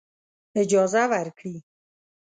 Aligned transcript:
اجازه 0.61 1.03
ورکړي. 1.11 1.55